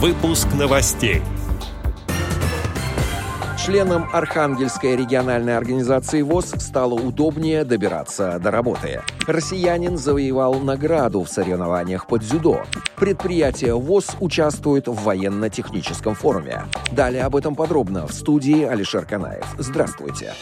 Выпуск 0.00 0.46
новостей. 0.56 1.22
Членам 3.58 4.08
Архангельской 4.12 4.94
региональной 4.94 5.56
организации 5.56 6.22
ВОЗ 6.22 6.54
стало 6.58 6.94
удобнее 6.94 7.64
добираться 7.64 8.38
до 8.38 8.52
работы. 8.52 9.02
Россиянин 9.26 9.98
завоевал 9.98 10.54
награду 10.60 11.24
в 11.24 11.28
соревнованиях 11.28 12.06
под 12.06 12.20
дзюдо. 12.20 12.62
Предприятие 12.94 13.74
ВОЗ 13.74 14.10
участвует 14.20 14.86
в 14.86 15.02
военно-техническом 15.02 16.14
форуме. 16.14 16.62
Далее 16.92 17.24
об 17.24 17.34
этом 17.34 17.56
подробно 17.56 18.06
в 18.06 18.12
студии 18.12 18.62
Алишер 18.62 19.04
Канаев. 19.04 19.46
Здравствуйте. 19.58 20.32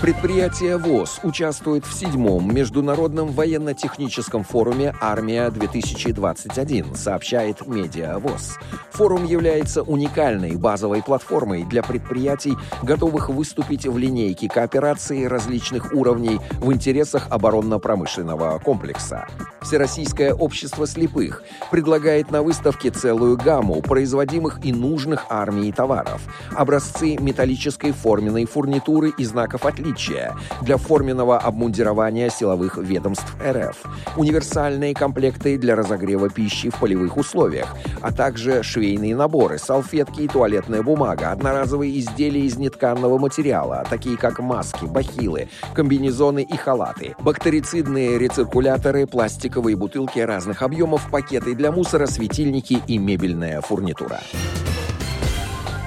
Предприятие 0.00 0.76
ВОЗ 0.76 1.20
участвует 1.22 1.86
в 1.86 1.92
седьмом 1.92 2.54
международном 2.54 3.28
военно-техническом 3.28 4.44
форуме 4.44 4.94
«Армия-2021», 5.00 6.94
сообщает 6.94 7.66
Медиа 7.66 8.18
ВОЗ. 8.18 8.58
Форум 8.92 9.24
является 9.24 9.82
уникальной 9.82 10.56
базовой 10.56 11.02
платформой 11.02 11.64
для 11.64 11.82
предприятий, 11.82 12.58
готовых 12.82 13.30
выступить 13.30 13.86
в 13.86 13.96
линейке 13.96 14.48
кооперации 14.50 15.24
различных 15.24 15.94
уровней 15.94 16.40
в 16.60 16.70
интересах 16.72 17.28
оборонно-промышленного 17.30 18.58
комплекса. 18.58 19.26
Всероссийское 19.62 20.32
общество 20.32 20.86
слепых 20.86 21.42
предлагает 21.70 22.30
на 22.30 22.42
выставке 22.42 22.90
целую 22.90 23.36
гамму 23.36 23.82
производимых 23.82 24.64
и 24.64 24.72
нужных 24.72 25.26
армии 25.30 25.72
товаров, 25.72 26.22
образцы 26.54 27.16
металлической 27.18 27.92
форменной 27.92 28.44
фурнитуры 28.44 29.12
и 29.18 29.24
знаков 29.24 29.64
отличия, 29.66 29.85
отличия 29.86 30.34
для 30.62 30.76
форменного 30.76 31.38
обмундирования 31.38 32.28
силовых 32.30 32.76
ведомств 32.78 33.36
РФ, 33.42 33.76
универсальные 34.16 34.94
комплекты 34.94 35.58
для 35.58 35.76
разогрева 35.76 36.28
пищи 36.28 36.70
в 36.70 36.76
полевых 36.76 37.16
условиях, 37.16 37.74
а 38.00 38.12
также 38.12 38.62
швейные 38.62 39.14
наборы, 39.14 39.58
салфетки 39.58 40.22
и 40.22 40.28
туалетная 40.28 40.82
бумага, 40.82 41.30
одноразовые 41.30 41.98
изделия 42.00 42.42
из 42.42 42.56
нетканного 42.56 43.18
материала, 43.18 43.84
такие 43.88 44.16
как 44.16 44.40
маски, 44.40 44.84
бахилы, 44.84 45.48
комбинезоны 45.74 46.42
и 46.42 46.56
халаты, 46.56 47.14
бактерицидные 47.20 48.18
рециркуляторы, 48.18 49.06
пластиковые 49.06 49.76
бутылки 49.76 50.18
разных 50.18 50.62
объемов, 50.62 51.08
пакеты 51.10 51.54
для 51.54 51.70
мусора, 51.70 52.06
светильники 52.06 52.82
и 52.86 52.98
мебельная 52.98 53.60
фурнитура. 53.60 54.20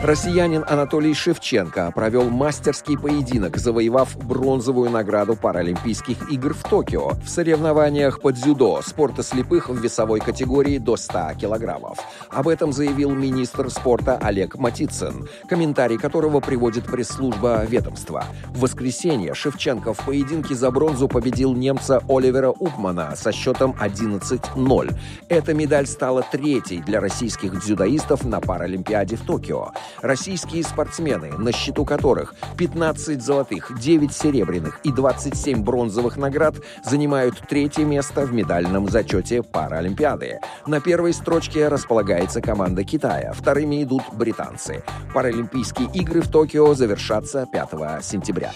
Россиянин 0.00 0.64
Анатолий 0.68 1.12
Шевченко 1.12 1.90
провел 1.92 2.30
мастерский 2.30 2.96
поединок, 2.96 3.56
завоевав 3.56 4.16
бронзовую 4.16 4.90
награду 4.90 5.34
Паралимпийских 5.34 6.30
игр 6.30 6.54
в 6.54 6.62
Токио 6.62 7.14
в 7.24 7.28
соревнованиях 7.28 8.20
по 8.20 8.30
дзюдо 8.32 8.80
спорта 8.86 9.24
слепых 9.24 9.68
в 9.68 9.76
весовой 9.76 10.20
категории 10.20 10.78
до 10.78 10.96
100 10.96 11.34
килограммов. 11.40 11.98
Об 12.30 12.46
этом 12.46 12.72
заявил 12.72 13.10
министр 13.10 13.70
спорта 13.70 14.18
Олег 14.18 14.54
Матицын, 14.54 15.28
комментарий 15.48 15.98
которого 15.98 16.38
приводит 16.38 16.84
пресс-служба 16.84 17.64
ведомства. 17.64 18.24
В 18.50 18.60
воскресенье 18.60 19.34
Шевченко 19.34 19.94
в 19.94 20.04
поединке 20.04 20.54
за 20.54 20.70
бронзу 20.70 21.08
победил 21.08 21.54
немца 21.54 22.04
Оливера 22.08 22.50
Упмана 22.50 23.16
со 23.16 23.32
счетом 23.32 23.74
11-0. 23.80 24.96
Эта 25.28 25.54
медаль 25.54 25.88
стала 25.88 26.22
третьей 26.22 26.82
для 26.82 27.00
российских 27.00 27.58
дзюдоистов 27.58 28.24
на 28.24 28.40
Паралимпиаде 28.40 29.16
в 29.16 29.22
Токио. 29.22 29.72
Российские 30.02 30.62
спортсмены, 30.62 31.32
на 31.38 31.52
счету 31.52 31.84
которых 31.84 32.34
15 32.56 33.22
золотых, 33.22 33.78
9 33.78 34.12
серебряных 34.12 34.80
и 34.84 34.92
27 34.92 35.62
бронзовых 35.62 36.16
наград, 36.16 36.56
занимают 36.84 37.40
третье 37.48 37.84
место 37.84 38.26
в 38.26 38.32
медальном 38.32 38.88
зачете 38.88 39.42
Паралимпиады. 39.42 40.40
На 40.66 40.80
первой 40.80 41.12
строчке 41.12 41.68
располагается 41.68 42.40
команда 42.40 42.84
Китая, 42.84 43.32
вторыми 43.32 43.82
идут 43.82 44.02
британцы. 44.12 44.82
Паралимпийские 45.14 45.88
игры 45.94 46.20
в 46.20 46.28
Токио 46.28 46.74
завершатся 46.74 47.46
5 47.50 48.04
сентября. 48.04 48.52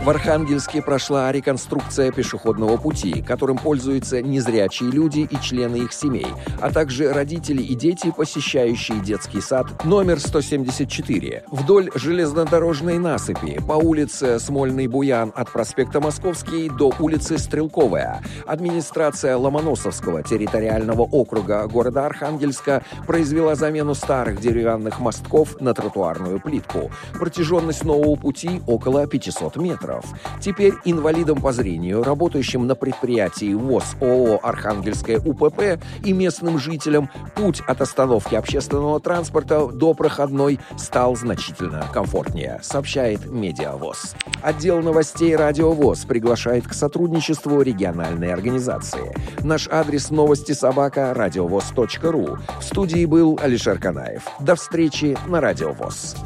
В 0.00 0.10
Архангельске 0.10 0.80
прошла 0.80 1.30
реконструкция 1.32 2.12
пешеходного 2.12 2.76
пути, 2.76 3.20
которым 3.20 3.58
пользуются 3.58 4.22
незрячие 4.22 4.92
люди 4.92 5.28
и 5.28 5.40
члены 5.42 5.78
их 5.78 5.92
семей, 5.92 6.28
а 6.60 6.70
также 6.70 7.12
родители 7.12 7.60
и 7.62 7.74
дети, 7.74 8.12
посещающие 8.16 9.00
детский 9.00 9.40
сад 9.40 9.84
номер 9.84 10.20
174 10.20 11.42
вдоль 11.50 11.90
железнодорожной 11.96 12.98
насыпи 12.98 13.60
по 13.66 13.72
улице 13.72 14.38
Смольный 14.38 14.86
Буян 14.86 15.32
от 15.34 15.52
проспекта 15.52 16.00
Московский 16.00 16.70
до 16.70 16.92
улицы 17.00 17.36
Стрелковая. 17.36 18.22
Администрация 18.46 19.36
Ломоносовского 19.36 20.22
территориального 20.22 21.02
округа 21.02 21.66
города 21.66 22.06
Архангельска 22.06 22.84
произвела 23.06 23.56
замену 23.56 23.96
старых 23.96 24.40
деревянных 24.40 25.00
мостков 25.00 25.60
на 25.60 25.74
тротуарную 25.74 26.40
плитку. 26.40 26.92
Протяженность 27.14 27.84
нового 27.84 28.14
пути 28.14 28.62
около 28.66 29.06
500 29.06 29.56
метров 29.56 29.87
метров. 29.88 30.04
Теперь 30.40 30.74
инвалидам 30.84 31.40
по 31.40 31.52
зрению, 31.52 32.02
работающим 32.02 32.66
на 32.66 32.74
предприятии 32.74 33.54
ВОЗ 33.54 33.96
ООО 34.00 34.40
«Архангельская 34.42 35.18
УПП» 35.18 35.80
и 36.04 36.12
местным 36.12 36.58
жителям 36.58 37.10
путь 37.34 37.60
от 37.66 37.80
остановки 37.80 38.34
общественного 38.34 39.00
транспорта 39.00 39.66
до 39.66 39.94
проходной 39.94 40.60
стал 40.76 41.16
значительно 41.16 41.84
комфортнее, 41.92 42.60
сообщает 42.62 43.26
Медиавоз. 43.26 44.14
Отдел 44.42 44.82
новостей 44.82 45.34
«Радио 45.34 45.72
ВОЗ» 45.72 46.04
приглашает 46.04 46.66
к 46.66 46.74
сотрудничеству 46.74 47.60
региональной 47.62 48.32
организации. 48.32 49.14
Наш 49.40 49.68
адрес 49.68 50.10
новости 50.10 50.52
собака 50.52 51.12
радиовоз.ру. 51.14 52.38
В 52.60 52.62
студии 52.62 53.04
был 53.04 53.38
Алишер 53.42 53.78
Канаев. 53.78 54.24
До 54.40 54.54
встречи 54.54 55.16
на 55.26 55.40
Радио 55.40 55.72
ВОЗ. 55.72 56.16